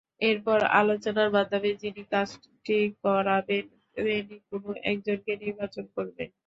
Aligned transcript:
এরপর 0.21 0.59
আলোচনার 0.79 1.29
মাধ্যমে 1.31 1.69
যিনি 1.81 2.01
কাজটি 2.13 2.75
করাবেন 3.03 3.63
তিনি 3.95 4.15
কোনো 4.49 4.69
একজনকে 4.91 5.31
নির্বাচন 5.43 5.85
করবেন। 5.95 6.29